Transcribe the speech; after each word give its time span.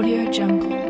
Audio 0.00 0.32
Jungle. 0.32 0.89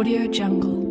Audio 0.00 0.26
Jungle. 0.32 0.89